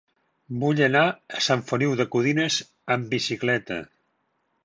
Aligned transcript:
Vull 0.61 0.79
anar 0.85 1.03
a 1.39 1.43
Sant 1.49 1.61
Feliu 1.67 1.93
de 2.01 2.07
Codines 2.15 2.57
amb 2.95 3.13
bicicleta. 3.15 3.81